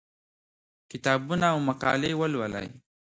[0.91, 2.67] کتابونه او مقالې ولولئ.